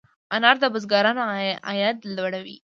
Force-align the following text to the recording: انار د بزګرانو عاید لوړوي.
انار 0.35 0.55
د 0.61 0.63
بزګرانو 0.73 1.21
عاید 1.67 1.97
لوړوي. 2.15 2.55